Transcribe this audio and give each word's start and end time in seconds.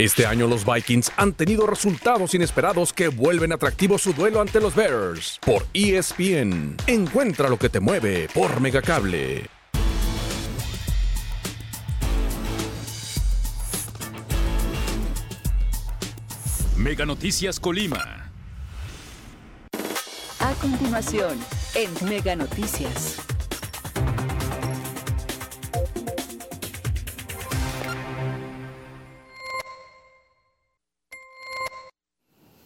Este 0.00 0.24
año 0.24 0.46
los 0.46 0.64
Vikings 0.64 1.12
han 1.18 1.34
tenido 1.34 1.66
resultados 1.66 2.32
inesperados 2.34 2.94
que 2.94 3.08
vuelven 3.08 3.52
atractivo 3.52 3.98
su 3.98 4.14
duelo 4.14 4.40
ante 4.40 4.58
los 4.58 4.74
Bears. 4.74 5.38
Por 5.44 5.66
ESPN, 5.74 6.76
encuentra 6.86 7.50
lo 7.50 7.58
que 7.58 7.68
te 7.68 7.80
mueve 7.80 8.26
por 8.32 8.62
Megacable. 8.62 9.50
Mega 16.78 17.04
Noticias 17.04 17.60
Colima. 17.60 18.32
A 20.38 20.52
continuación, 20.62 21.38
en 21.74 22.08
Mega 22.08 22.34
Noticias. 22.36 23.18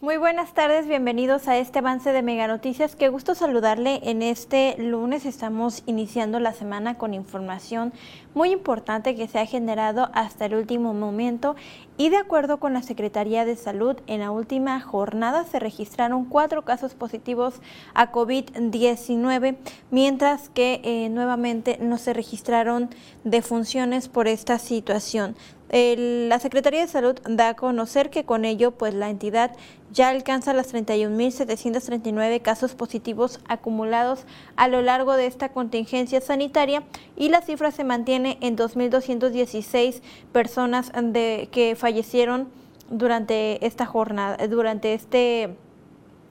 Muy 0.05 0.19
buenas 0.19 0.53
tardes, 0.53 0.87
bienvenidos 0.87 1.49
a 1.49 1.57
este 1.57 1.79
avance 1.79 2.13
de 2.13 2.21
Mega 2.21 2.47
Noticias. 2.47 2.95
Qué 2.95 3.09
gusto 3.09 3.35
saludarle 3.35 4.01
en 4.03 4.21
este 4.21 4.77
lunes. 4.77 5.25
Estamos 5.25 5.83
iniciando 5.87 6.41
la 6.41 6.53
semana 6.53 6.99
con 6.99 7.15
información 7.15 7.91
muy 8.35 8.51
importante 8.51 9.17
que 9.17 9.29
se 9.29 9.39
ha 9.39 9.47
generado 9.47 10.11
hasta 10.13 10.45
el 10.45 10.57
último 10.57 10.93
momento 10.93 11.57
y 11.97 12.11
de 12.11 12.19
acuerdo 12.19 12.61
con 12.61 12.75
la 12.75 12.83
Secretaría 12.83 13.47
de 13.47 13.57
Salud, 13.57 13.97
en 14.07 14.21
la 14.21 14.31
última 14.31 14.79
jornada 14.79 15.45
se 15.45 15.59
registraron 15.59 16.27
cuatro 16.27 16.67
casos 16.67 16.95
positivos 16.95 17.63
a 17.95 18.13
COVID-19, 18.13 19.57
mientras 19.91 20.51
que 20.51 20.83
eh, 20.85 21.09
nuevamente 21.09 21.79
no 21.81 21.97
se 21.97 22.13
registraron 22.13 22.91
defunciones 23.23 24.09
por 24.09 24.29
esta 24.29 24.59
situación 24.59 25.35
la 25.75 26.39
Secretaría 26.39 26.83
de 26.83 26.87
Salud 26.87 27.17
da 27.29 27.49
a 27.49 27.55
conocer 27.57 28.09
que 28.09 28.25
con 28.25 28.45
ello 28.45 28.71
pues 28.71 28.95
la 28.95 29.11
entidad 29.11 29.57
ya 29.91 30.11
alcanza 30.11 30.53
las 30.53 30.73
31.739 30.73 32.43
casos 32.43 32.77
positivos 32.77 33.41
acumulados 33.49 34.25
a 34.55 34.69
lo 34.69 34.83
largo 34.83 35.17
de 35.17 35.27
esta 35.27 35.49
contingencia 35.49 36.21
sanitaria 36.21 36.85
y 37.17 37.29
la 37.29 37.43
cifra 37.43 37.73
se 37.73 37.83
mantiene 37.83 38.39
en 38.41 38.57
2.216 38.57 40.01
personas 40.33 40.93
de, 40.95 41.49
que 41.51 41.75
fallecieron 41.75 42.49
durante 42.89 43.67
esta 43.67 43.85
jornada, 43.85 44.47
durante 44.47 44.95
este 44.95 45.57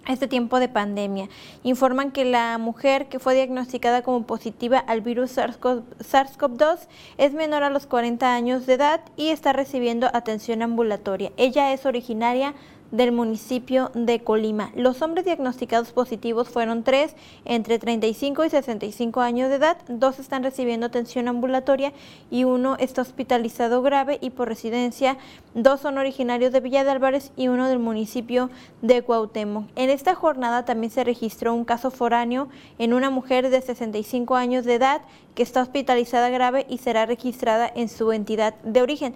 este 0.07 0.27
tiempo 0.27 0.59
de 0.59 0.69
pandemia. 0.69 1.29
Informan 1.63 2.11
que 2.11 2.25
la 2.25 2.57
mujer 2.57 3.07
que 3.07 3.19
fue 3.19 3.35
diagnosticada 3.35 4.01
como 4.01 4.25
positiva 4.25 4.79
al 4.79 5.01
virus 5.01 5.37
SARS-CoV-2 5.37 6.87
es 7.17 7.33
menor 7.33 7.63
a 7.63 7.69
los 7.69 7.85
40 7.85 8.33
años 8.33 8.65
de 8.65 8.73
edad 8.73 9.01
y 9.15 9.29
está 9.29 9.53
recibiendo 9.53 10.09
atención 10.13 10.61
ambulatoria. 10.61 11.31
Ella 11.37 11.73
es 11.73 11.85
originaria 11.85 12.53
del 12.93 13.11
municipio 13.11 13.89
de 13.95 14.19
Colima. 14.19 14.71
Los 14.75 15.01
hombres 15.01 15.25
diagnosticados 15.25 15.91
positivos 15.91 16.47
fueron 16.47 16.83
tres, 16.83 17.15
entre 17.43 17.79
35 17.79 18.45
y 18.45 18.49
65 18.51 19.19
años 19.19 19.49
de 19.49 19.55
edad, 19.55 19.77
dos 19.87 20.19
están 20.19 20.43
recibiendo 20.43 20.85
atención 20.85 21.27
ambulatoria 21.27 21.91
y 22.29 22.43
uno 22.43 22.77
está 22.79 23.01
hospitalizado 23.01 23.81
grave 23.81 24.19
y 24.21 24.29
por 24.29 24.47
residencia, 24.47 25.17
dos 25.55 25.81
son 25.81 25.97
originarios 25.97 26.51
de 26.51 26.59
Villa 26.59 26.83
de 26.83 26.91
Álvarez 26.91 27.31
y 27.35 27.47
uno 27.47 27.67
del 27.67 27.79
municipio 27.79 28.51
de 28.83 29.01
Cuauhtémoc. 29.01 29.65
En 29.75 29.89
esta 29.89 30.13
jornada 30.13 30.63
también 30.63 30.91
se 30.91 31.03
registró 31.03 31.55
un 31.55 31.65
caso 31.65 31.89
foráneo 31.89 32.47
en 32.77 32.93
una 32.93 33.09
mujer 33.09 33.49
de 33.49 33.59
65 33.59 34.35
años 34.35 34.65
de 34.65 34.75
edad 34.75 35.01
que 35.33 35.43
está 35.43 35.61
hospitalizada 35.61 36.29
grave 36.29 36.65
y 36.69 36.77
será 36.77 37.05
registrada 37.05 37.71
en 37.73 37.89
su 37.89 38.11
entidad 38.11 38.53
de 38.63 38.81
origen. 38.81 39.15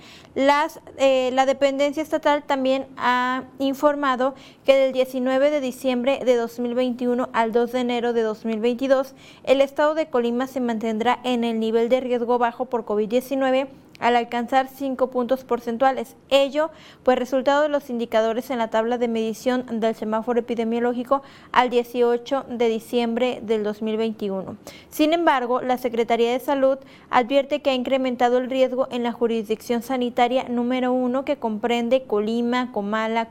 Eh, 0.97 1.29
la 1.33 1.45
dependencia 1.45 2.01
estatal 2.01 2.43
también 2.43 2.87
ha 2.97 3.43
informado 3.67 4.33
que 4.65 4.75
del 4.75 4.93
19 4.93 5.51
de 5.51 5.61
diciembre 5.61 6.19
de 6.25 6.35
2021 6.35 7.29
al 7.33 7.51
2 7.51 7.71
de 7.71 7.79
enero 7.79 8.13
de 8.13 8.23
2022, 8.23 9.13
el 9.43 9.61
estado 9.61 9.93
de 9.93 10.07
Colima 10.07 10.47
se 10.47 10.59
mantendrá 10.59 11.19
en 11.23 11.43
el 11.43 11.59
nivel 11.59 11.89
de 11.89 11.99
riesgo 11.99 12.37
bajo 12.37 12.65
por 12.65 12.85
COVID-19 12.85 13.67
al 13.99 14.15
alcanzar 14.15 14.67
5 14.67 15.09
puntos 15.09 15.43
porcentuales. 15.43 16.15
Ello, 16.29 16.69
pues 17.03 17.17
resultado 17.17 17.63
de 17.63 17.69
los 17.69 17.89
indicadores 17.89 18.49
en 18.49 18.57
la 18.57 18.69
tabla 18.69 18.97
de 18.97 19.07
medición 19.07 19.79
del 19.79 19.95
semáforo 19.95 20.39
epidemiológico 20.39 21.23
al 21.51 21.69
18 21.69 22.45
de 22.49 22.69
diciembre 22.69 23.39
del 23.41 23.63
2021. 23.63 24.57
Sin 24.89 25.13
embargo, 25.13 25.61
la 25.61 25.77
Secretaría 25.77 26.31
de 26.31 26.39
Salud 26.39 26.77
advierte 27.09 27.61
que 27.61 27.71
ha 27.71 27.75
incrementado 27.75 28.37
el 28.37 28.49
riesgo 28.49 28.87
en 28.91 29.03
la 29.03 29.11
jurisdicción 29.11 29.81
sanitaria 29.81 30.45
número 30.49 30.93
1 30.93 31.25
que 31.25 31.37
comprende 31.37 32.03
Colima, 32.03 32.71
Comala, 32.71 33.29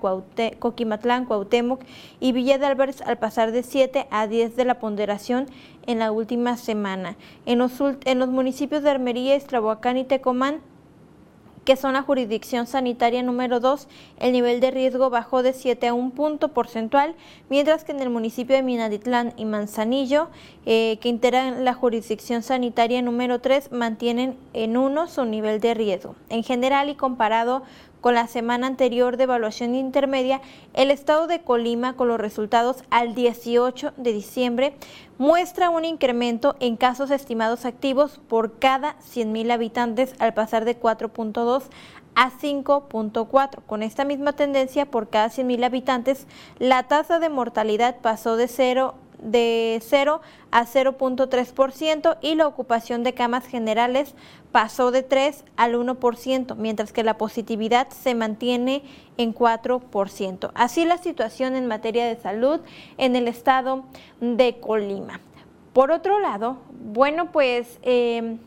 Coquimatlán, 0.59 1.27
Cuauhtémoc 1.27 1.81
y 2.21 2.33
Villa 2.33 2.59
de 2.59 2.67
Álvarez 2.67 3.03
al 3.03 3.19
pasar 3.19 3.53
de 3.53 3.63
7 3.63 4.07
a 4.11 4.27
10 4.27 4.57
de 4.57 4.65
la 4.65 4.79
ponderación 4.79 5.47
en 5.87 6.01
la 6.01 6.13
última 6.13 6.57
semana. 6.57 7.17
En 7.47 7.59
los, 7.59 7.81
en 7.81 8.19
los 8.19 8.29
municipios 8.29 8.83
de 8.83 8.91
Armería, 8.91 9.35
Estraboacán 9.35 9.97
y 9.97 10.05
Tecomán, 10.05 10.56
que 11.67 11.77
son 11.77 11.95
la 11.95 12.03
jurisdicción 12.03 12.69
sanitaria 12.69 13.25
número 13.25 13.59
2, 13.59 13.89
el 14.21 14.33
nivel 14.33 14.61
de 14.61 14.71
riesgo 14.71 15.11
bajó 15.11 15.43
de 15.43 15.53
7 15.53 15.89
a 15.89 15.95
1 15.95 16.11
punto 16.11 16.49
porcentual, 16.49 17.17
mientras 17.51 17.83
que 17.83 17.91
en 17.91 18.01
el 18.01 18.09
municipio 18.09 18.55
de 18.55 18.63
Minatitlán 18.63 19.35
y 19.37 19.45
Manzanillo, 19.45 20.29
eh, 20.65 20.99
que 21.01 21.09
integran 21.09 21.65
la 21.65 21.75
jurisdicción 21.75 22.43
sanitaria 22.43 23.03
número 23.03 23.41
3, 23.41 23.73
mantienen 23.73 24.39
en 24.55 24.77
1 24.77 25.09
su 25.09 25.25
nivel 25.25 25.61
de 25.61 25.75
riesgo. 25.75 26.15
En 26.29 26.45
general 26.45 26.89
y 26.89 26.95
comparado 26.95 27.65
con 28.01 28.15
la 28.15 28.27
semana 28.27 28.67
anterior 28.67 29.17
de 29.17 29.25
evaluación 29.25 29.75
intermedia, 29.75 30.41
el 30.75 30.91
estado 30.91 31.27
de 31.27 31.41
Colima, 31.41 31.95
con 31.95 32.09
los 32.09 32.21
resultados 32.21 32.85
al 32.91 33.15
18 33.15 33.93
de 33.97 34.13
diciembre, 34.13 34.77
muestra 35.19 35.71
un 35.71 35.85
incremento 35.85 36.57
en 36.61 36.77
casos 36.77 37.11
estimados 37.11 37.65
activos 37.65 38.21
por 38.29 38.59
cada 38.59 38.97
100.000 38.99 39.53
habitantes 39.53 40.15
al 40.19 40.35
pasar 40.35 40.65
de 40.65 40.79
4.2 40.79 41.65
a 42.15 42.31
5.4. 42.31 43.63
Con 43.67 43.83
esta 43.83 44.05
misma 44.05 44.33
tendencia, 44.33 44.87
por 44.87 45.09
cada 45.09 45.29
100.000 45.29 45.65
habitantes, 45.65 46.27
la 46.59 46.85
tasa 46.85 47.19
de 47.19 47.29
mortalidad 47.29 47.97
pasó 48.01 48.37
de 48.37 48.49
0 48.49 48.95
de 49.19 49.81
0 49.83 50.21
a 50.51 50.65
0.3% 50.65 52.19
y 52.21 52.35
la 52.35 52.47
ocupación 52.47 53.03
de 53.03 53.15
camas 53.15 53.47
generales 53.47 54.15
pasó 54.53 54.91
de 54.91 55.03
3 55.03 55.45
al 55.57 55.75
1%, 55.75 56.57
mientras 56.57 56.93
que 56.93 57.03
la 57.03 57.19
positividad 57.19 57.89
se 57.91 58.15
mantiene 58.15 58.83
en 59.17 59.35
4%. 59.35 60.51
Así 60.55 60.85
la 60.85 60.99
situación 60.99 61.57
en 61.57 61.67
materia 61.67 62.07
de 62.07 62.17
salud 62.17 62.61
en 62.99 63.17
el 63.17 63.29
estado 63.29 63.85
de 64.21 64.59
Colima. 64.61 65.21
Por 65.73 65.91
otro 65.91 66.21
lado, 66.21 66.59
bueno, 66.71 67.33
pues... 67.33 67.79
Eh, 67.83 68.39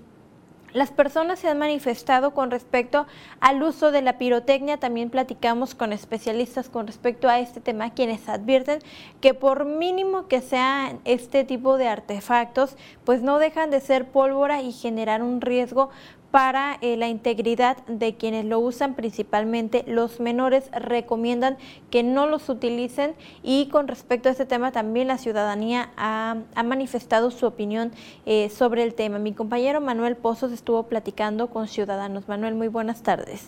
las 0.74 0.92
personas 0.92 1.40
se 1.40 1.48
han 1.48 1.58
manifestado 1.58 2.34
con 2.34 2.52
respecto 2.52 3.08
al 3.40 3.62
uso 3.64 3.92
de 3.92 4.02
la 4.02 4.18
pirotecnia. 4.18 4.78
También 4.78 5.10
platicamos 5.10 5.76
con 5.76 5.94
especialistas 5.94 6.70
con 6.70 6.88
respecto 6.88 7.28
a 7.28 7.40
este 7.40 7.60
tema, 7.60 7.94
quienes 7.94 8.28
advierten 8.30 8.80
que 9.22 9.34
por 9.34 9.66
mínimo 9.66 10.28
que 10.28 10.42
sean 10.42 11.00
este 11.06 11.44
tipo 11.44 11.78
de 11.78 11.88
artefactos, 11.88 12.76
pues 13.04 13.22
no 13.22 13.40
dejan 13.40 13.72
de 13.72 13.82
ser 13.82 14.08
pólvora 14.08 14.62
y 14.62 14.72
generar 14.72 15.24
un 15.24 15.42
riesgo 15.42 15.90
para 16.32 16.78
eh, 16.82 16.98
la 16.98 17.08
integridad 17.08 17.78
de 17.88 18.16
quienes 18.16 18.46
lo 18.46 18.60
usan, 18.60 18.94
principalmente 18.94 19.84
los 19.88 20.20
menores, 20.20 20.70
recomiendan 20.72 21.58
que 21.90 22.04
no 22.04 22.28
los 22.28 22.50
utilicen 22.50 23.16
y 23.44 23.68
con 23.68 23.88
respecto 23.88 24.30
a 24.30 24.32
este 24.32 24.46
tema 24.46 24.72
también 24.72 25.08
la 25.08 25.18
ciudadanía 25.18 25.92
ha, 25.98 26.38
manifestado 26.64 27.32
su 27.32 27.48
opinión 27.48 27.92
eh, 28.26 28.50
sobre 28.50 28.84
el 28.84 28.94
tema. 28.94 29.18
Mi 29.18 29.34
compañero 29.34 29.82
Manuel 29.82 30.16
Pozos 30.16 30.52
estuvo 30.52 30.84
platicando 30.84 31.48
con 31.48 31.68
ciudadanos. 31.68 32.28
Manuel, 32.28 32.54
muy 32.54 32.68
buenas 32.68 33.02
tardes. 33.02 33.48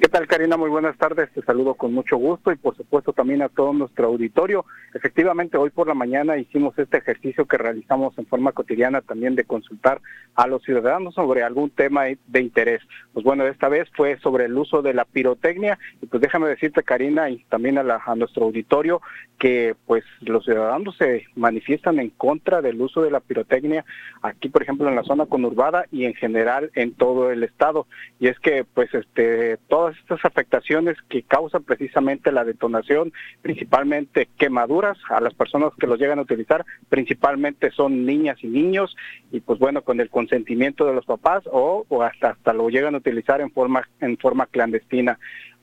¿Qué 0.00 0.06
tal, 0.06 0.28
Karina? 0.28 0.56
Muy 0.56 0.70
buenas 0.70 0.96
tardes. 0.96 1.28
Te 1.32 1.42
saludo 1.42 1.74
con 1.74 1.92
mucho 1.92 2.16
gusto 2.18 2.52
y, 2.52 2.56
por 2.56 2.76
supuesto, 2.76 3.12
también 3.12 3.42
a 3.42 3.48
todo 3.48 3.72
nuestro 3.72 4.06
auditorio. 4.06 4.64
Efectivamente, 4.94 5.56
hoy 5.56 5.70
por 5.70 5.88
la 5.88 5.94
mañana 5.94 6.38
hicimos 6.38 6.78
este 6.78 6.98
ejercicio 6.98 7.46
que 7.46 7.58
realizamos 7.58 8.16
en 8.16 8.26
forma 8.26 8.52
cotidiana 8.52 9.00
también 9.00 9.34
de 9.34 9.42
consultar 9.42 10.00
a 10.36 10.46
los 10.46 10.62
ciudadanos 10.62 11.14
sobre 11.14 11.42
algún 11.42 11.70
tema 11.70 12.04
de 12.04 12.40
interés. 12.40 12.80
Pues 13.12 13.24
bueno, 13.24 13.44
esta 13.48 13.68
vez 13.68 13.88
fue 13.96 14.16
sobre 14.20 14.44
el 14.44 14.56
uso 14.56 14.82
de 14.82 14.94
la 14.94 15.04
pirotecnia 15.04 15.80
y 16.00 16.06
pues 16.06 16.22
déjame 16.22 16.48
decirte, 16.48 16.84
Karina, 16.84 17.28
y 17.28 17.42
también 17.48 17.76
a, 17.76 18.00
a 18.06 18.14
nuestro 18.14 18.44
auditorio, 18.44 19.02
que 19.36 19.74
pues 19.86 20.04
los 20.20 20.44
ciudadanos 20.44 20.96
se 20.96 21.24
manifiestan 21.34 21.98
en 21.98 22.10
contra 22.10 22.62
del 22.62 22.80
uso 22.80 23.02
de 23.02 23.10
la 23.10 23.18
pirotecnia 23.18 23.84
aquí, 24.22 24.48
por 24.48 24.62
ejemplo, 24.62 24.88
en 24.88 24.96
la 24.96 25.02
zona 25.02 25.26
conurbada 25.26 25.86
y 25.90 26.04
en 26.04 26.14
general 26.14 26.70
en 26.76 26.94
todo 26.94 27.32
el 27.32 27.42
estado. 27.42 27.88
Y 28.20 28.28
es 28.28 28.38
que 28.38 28.64
pues 28.64 28.94
este 28.94 29.58
todas 29.68 29.87
estas 29.96 30.24
afectaciones 30.24 30.96
que 31.08 31.22
causan 31.22 31.62
precisamente 31.62 32.32
la 32.32 32.44
detonación, 32.44 33.12
principalmente 33.42 34.28
quemaduras 34.38 34.98
a 35.08 35.20
las 35.20 35.34
personas 35.34 35.72
que 35.78 35.86
los 35.86 35.98
llegan 35.98 36.18
a 36.18 36.22
utilizar, 36.22 36.64
principalmente 36.88 37.70
son 37.70 38.04
niñas 38.04 38.38
y 38.42 38.48
niños, 38.48 38.96
y 39.30 39.40
pues 39.40 39.58
bueno, 39.58 39.82
con 39.82 40.00
el 40.00 40.10
consentimiento 40.10 40.86
de 40.86 40.94
los 40.94 41.04
papás 41.06 41.44
o, 41.50 41.84
hasta, 42.02 42.30
hasta 42.30 42.52
lo 42.52 42.68
llegan 42.68 42.94
a 42.94 42.98
utilizar 42.98 43.40
en 43.40 43.50
forma, 43.50 43.88
en 44.00 44.16
forma 44.18 44.46
clandestina. 44.46 45.18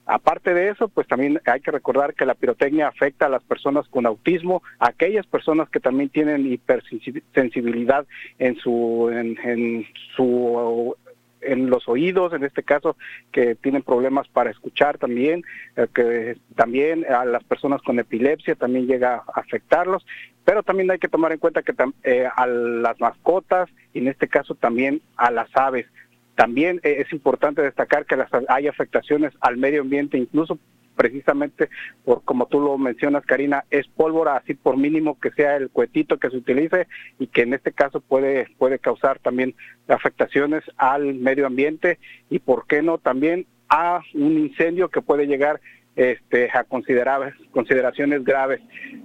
Aparte 0.08 0.54
de 0.54 0.70
eso, 0.70 0.88
pues 0.88 1.08
también 1.08 1.42
hay 1.46 1.62
que 1.62 1.72
recordar 1.72 2.14
que 2.14 2.28
la 2.28 2.36
pirotecnia 2.36 2.88
afecta 2.88 3.26
a 3.26 3.30
las 3.30 3.44
personas 3.44 3.88
con 3.88 4.06
autismo, 4.06 4.62
a 4.78 4.90
aquellas 4.90 5.26
personas 5.26 5.68
que 5.70 5.80
también 5.80 6.10
tienen 6.10 6.46
hipersensibilidad 6.46 8.06
en 8.38 8.56
su 8.58 9.10
en, 9.12 9.86
su 10.16 10.96
en 11.46 11.70
los 11.70 11.88
oídos, 11.88 12.34
en 12.34 12.44
este 12.44 12.64
caso, 12.64 12.98
que 13.32 13.56
tienen 13.56 13.84
problemas 13.84 14.28
para 14.28 14.52
escuchar 14.52 14.98
también, 14.98 15.44
eh, 15.76 15.88
que 15.94 16.38
también 16.56 17.06
a 17.06 17.26
las 17.26 17.44
personas 17.44 17.82
con 17.82 18.00
epilepsia 18.00 18.56
también 18.56 18.88
llega 18.88 19.16
a 19.16 19.40
afectarlos, 19.40 20.06
pero 20.44 20.64
también 20.64 20.92
hay 20.92 21.00
que 21.00 21.08
tomar 21.08 21.32
en 21.32 21.40
cuenta 21.40 21.64
que 21.64 21.74
eh, 22.04 22.28
a 22.34 22.48
las 22.48 23.00
mascotas 23.00 23.70
y 23.94 24.00
en 24.00 24.08
este 24.08 24.28
caso 24.28 24.56
también 24.56 25.02
a 25.18 25.32
las 25.32 25.50
aves. 25.56 25.88
También 26.36 26.80
eh, 26.84 26.98
es 27.00 27.12
importante 27.14 27.62
destacar 27.62 28.06
que 28.06 28.16
las, 28.16 28.30
hay 28.50 28.68
afectaciones 28.68 29.34
al 29.42 29.58
medio 29.58 29.82
ambiente, 29.82 30.18
incluso 30.18 30.60
precisamente 30.96 31.70
por 32.04 32.24
como 32.24 32.48
tú 32.48 32.60
lo 32.60 32.78
mencionas, 32.78 33.26
Karina, 33.26 33.66
es 33.70 33.88
pólvora, 33.88 34.38
así 34.38 34.54
por 34.54 34.78
mínimo 34.78 35.20
que 35.20 35.32
sea 35.32 35.56
el 35.58 35.70
cuetito 35.70 36.18
que 36.18 36.30
se 36.30 36.38
utilice 36.38 36.88
y 37.20 37.28
que 37.28 37.42
en 37.42 37.54
este 37.54 37.72
caso 37.72 38.02
puede, 38.02 38.48
puede 38.58 38.80
causar 38.80 39.20
también 39.20 39.56
afectaciones 39.88 40.64
al 40.78 41.16
medio 41.16 41.46
ambiente 41.46 42.00
y 42.30 42.40
por 42.40 42.66
qué 42.68 42.82
no 42.82 42.98
también 42.98 43.46
a 43.70 44.02
un 44.14 44.38
incendio 44.38 44.90
que 44.90 45.02
puede 45.02 45.28
llegar 45.28 45.60
este, 45.96 46.50
a 46.54 46.64
considerar 46.64 47.34
consideraciones 47.52 48.24
graves. 48.24 48.62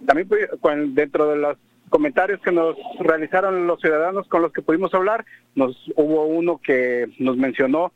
También 0.07 0.29
pues, 0.29 0.49
dentro 0.95 1.31
de 1.31 1.37
los 1.37 1.57
comentarios 1.89 2.41
que 2.41 2.53
nos 2.53 2.77
realizaron 3.01 3.67
los 3.67 3.81
ciudadanos 3.81 4.27
con 4.29 4.43
los 4.43 4.53
que 4.53 4.63
pudimos 4.63 4.95
hablar, 4.95 5.25
nos 5.55 5.77
hubo 5.97 6.27
uno 6.27 6.59
que 6.59 7.07
nos 7.19 7.37
mencionó 7.37 7.93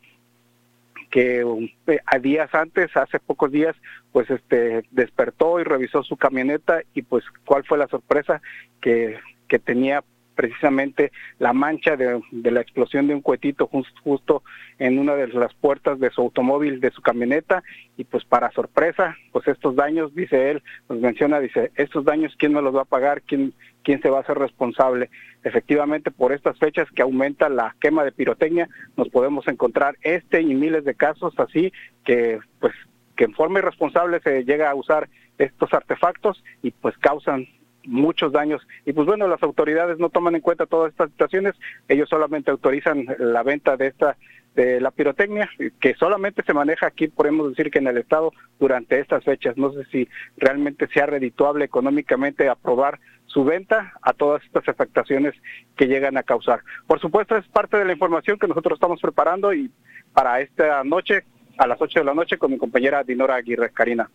que 1.09 1.45
eh, 1.87 1.99
a 2.05 2.19
días 2.19 2.53
antes, 2.53 2.95
hace 2.95 3.19
pocos 3.19 3.51
días, 3.51 3.75
pues 4.11 4.29
este 4.29 4.83
despertó 4.91 5.59
y 5.59 5.63
revisó 5.63 6.03
su 6.03 6.17
camioneta 6.17 6.81
y 6.93 7.01
pues 7.01 7.23
cuál 7.45 7.63
fue 7.65 7.77
la 7.77 7.87
sorpresa 7.87 8.41
que, 8.81 9.19
que 9.47 9.59
tenía 9.59 10.03
precisamente 10.35 11.11
la 11.39 11.53
mancha 11.53 11.95
de, 11.95 12.21
la 12.31 12.61
explosión 12.61 13.07
de 13.07 13.15
un 13.15 13.21
cuetito 13.21 13.69
justo 14.03 14.43
en 14.77 14.99
una 14.99 15.15
de 15.15 15.27
las 15.29 15.53
puertas 15.53 15.99
de 15.99 16.09
su 16.11 16.21
automóvil, 16.21 16.79
de 16.79 16.91
su 16.91 17.01
camioneta, 17.01 17.63
y 17.97 18.03
pues 18.03 18.25
para 18.25 18.51
sorpresa, 18.51 19.15
pues 19.31 19.47
estos 19.47 19.75
daños, 19.75 20.13
dice 20.13 20.51
él, 20.51 20.63
nos 20.89 20.99
menciona, 20.99 21.39
dice, 21.39 21.71
estos 21.75 22.05
daños, 22.05 22.35
¿quién 22.37 22.53
me 22.53 22.61
los 22.61 22.75
va 22.75 22.81
a 22.81 22.85
pagar? 22.85 23.21
¿Quién, 23.21 23.53
quién 23.83 24.01
se 24.01 24.09
va 24.09 24.17
a 24.17 24.21
hacer 24.21 24.37
responsable? 24.37 25.09
Efectivamente, 25.43 26.11
por 26.11 26.33
estas 26.33 26.57
fechas 26.59 26.87
que 26.91 27.01
aumenta 27.01 27.49
la 27.49 27.75
quema 27.79 28.03
de 28.03 28.11
pirotecnia, 28.11 28.67
nos 28.97 29.09
podemos 29.09 29.47
encontrar 29.47 29.95
este 30.01 30.41
y 30.41 30.53
miles 30.53 30.83
de 30.83 30.95
casos 30.95 31.33
así 31.37 31.71
que 32.03 32.39
pues 32.59 32.73
que 33.15 33.25
en 33.25 33.33
forma 33.33 33.59
irresponsable 33.59 34.19
se 34.21 34.43
llega 34.43 34.69
a 34.69 34.75
usar 34.75 35.09
estos 35.37 35.73
artefactos 35.73 36.43
y 36.61 36.71
pues 36.71 36.97
causan 36.97 37.47
muchos 37.85 38.31
daños. 38.31 38.65
Y 38.85 38.93
pues 38.93 39.07
bueno, 39.07 39.27
las 39.27 39.41
autoridades 39.43 39.99
no 39.99 40.09
toman 40.09 40.35
en 40.35 40.41
cuenta 40.41 40.65
todas 40.65 40.91
estas 40.91 41.11
situaciones, 41.11 41.55
ellos 41.87 42.09
solamente 42.09 42.51
autorizan 42.51 43.05
la 43.19 43.43
venta 43.43 43.77
de 43.77 43.87
esta 43.87 44.17
de 44.55 44.79
la 44.79 44.91
pirotecnia, 44.91 45.49
que 45.81 45.95
solamente 45.95 46.41
se 46.43 46.53
maneja 46.53 46.87
aquí, 46.87 47.09
podemos 47.09 47.49
decir 47.49 47.69
que 47.69 47.79
en 47.79 47.87
el 47.87 47.97
estado 47.97 48.31
durante 48.57 48.99
estas 48.99 49.23
fechas. 49.23 49.57
No 49.57 49.73
sé 49.73 49.83
si 49.91 50.07
realmente 50.37 50.87
sea 50.87 51.05
redituable 51.05 51.65
económicamente 51.65 52.47
aprobar 52.47 52.99
su 53.25 53.43
venta 53.43 53.93
a 54.01 54.13
todas 54.13 54.41
estas 54.43 54.67
afectaciones 54.69 55.33
que 55.75 55.87
llegan 55.87 56.15
a 56.15 56.23
causar. 56.23 56.61
Por 56.87 57.01
supuesto, 57.01 57.35
es 57.35 57.45
parte 57.47 57.77
de 57.77 57.83
la 57.83 57.91
información 57.91 58.39
que 58.39 58.47
nosotros 58.47 58.77
estamos 58.77 59.01
preparando 59.01 59.53
y 59.53 59.69
para 60.13 60.39
esta 60.39 60.83
noche, 60.85 61.25
a 61.57 61.67
las 61.67 61.81
8 61.81 61.99
de 61.99 62.05
la 62.05 62.13
noche, 62.13 62.37
con 62.37 62.51
mi 62.51 62.57
compañera 62.57 63.03
Dinora 63.03 63.35
Aguirre 63.35 63.71
Karina. 63.71 64.09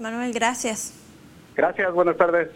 Manuel, 0.00 0.32
gracias. 0.32 0.94
Gracias, 1.54 1.92
buenas 1.92 2.16
tardes. 2.16 2.48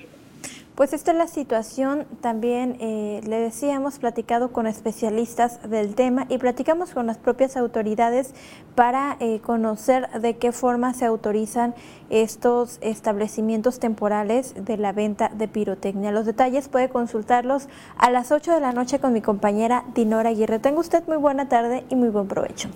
Pues 0.79 0.93
esta 0.93 1.11
es 1.11 1.19
la 1.19 1.27
situación, 1.27 2.07
también 2.21 2.77
eh, 2.79 3.21
le 3.27 3.41
decía, 3.41 3.75
hemos 3.75 3.99
platicado 3.99 4.53
con 4.53 4.69
especialistas 4.69 5.69
del 5.69 5.97
tema 5.97 6.27
y 6.29 6.39
platicamos 6.39 6.91
con 6.91 7.09
las 7.09 7.19
propias 7.19 7.57
autoridades 7.57 8.33
para 8.77 9.17
eh, 9.19 9.41
conocer 9.41 10.09
de 10.21 10.37
qué 10.37 10.53
forma 10.53 10.95
se 10.95 11.05
autorizan 11.05 11.75
estos 12.11 12.79
establecimientos 12.81 13.81
temporales 13.81 14.55
de 14.57 14.77
la 14.77 14.93
venta 14.93 15.33
de 15.35 15.49
pirotecnia. 15.49 16.13
Los 16.13 16.27
detalles 16.27 16.69
puede 16.69 16.89
consultarlos 16.89 17.69
a 17.97 18.13
las 18.13 18.31
8 18.31 18.55
de 18.55 18.61
la 18.61 18.73
noche 18.73 19.01
con 19.01 19.13
mi 19.13 19.21
compañera 19.21 19.83
Dinora 19.97 20.29
Aguirre. 20.29 20.61
Tenga 20.61 20.79
usted 20.79 21.05
muy 21.09 21.17
buena 21.17 21.49
tarde 21.49 21.87
y 21.89 21.97
muy 21.97 22.11
buen 22.11 22.29
provecho. 22.29 22.69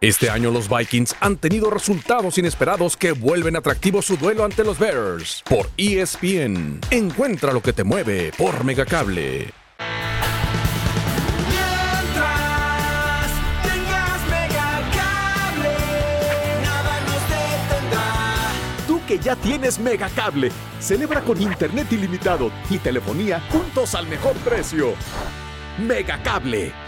Este 0.00 0.30
año 0.30 0.52
los 0.52 0.68
Vikings 0.68 1.16
han 1.18 1.38
tenido 1.38 1.70
resultados 1.70 2.38
inesperados 2.38 2.96
que 2.96 3.10
vuelven 3.10 3.56
atractivo 3.56 4.00
su 4.00 4.16
duelo 4.16 4.44
ante 4.44 4.62
los 4.62 4.78
Bears. 4.78 5.42
Por 5.44 5.68
ESPN, 5.76 6.78
encuentra 6.92 7.52
lo 7.52 7.60
que 7.60 7.72
te 7.72 7.82
mueve 7.82 8.30
por 8.38 8.62
Megacable. 8.62 9.52
Tú 18.86 19.00
que 19.08 19.18
ya 19.18 19.34
tienes 19.34 19.80
Megacable, 19.80 20.52
celebra 20.78 21.22
con 21.22 21.42
internet 21.42 21.88
ilimitado 21.90 22.52
y 22.70 22.78
telefonía 22.78 23.40
juntos 23.50 23.96
al 23.96 24.06
mejor 24.06 24.36
precio. 24.36 24.94
Megacable 25.76 26.87